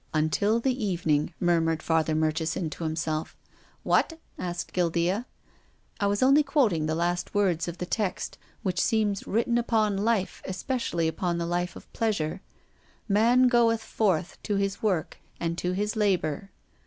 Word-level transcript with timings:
"Until 0.15 0.59
the 0.59 0.83
evening," 0.83 1.35
murmured 1.39 1.83
Father 1.83 2.15
Mur 2.15 2.31
chison 2.31 2.71
to 2.71 2.83
himself. 2.85 3.37
"What?" 3.83 4.19
asked 4.39 4.73
Guildea." 4.73 5.27
I 5.99 6.07
was 6.07 6.23
only 6.23 6.41
quoting 6.41 6.87
the 6.87 6.95
last 6.95 7.35
words 7.35 7.67
of 7.67 7.77
the 7.77 7.85
text, 7.85 8.39
which 8.63 8.81
seems 8.81 9.27
written 9.27 9.59
upon 9.59 9.97
life, 9.97 10.41
especially 10.43 11.07
upon 11.07 11.37
the 11.37 11.45
life 11.45 11.75
of 11.75 11.93
pleasure:' 11.93 12.41
Man 13.07 13.47
goeth 13.47 13.83
forth 13.83 14.41
to 14.41 14.55
his 14.55 14.81
work, 14.81 15.19
and 15.39 15.55
to 15.59 15.73
his 15.73 15.95
labour.' 15.95 16.49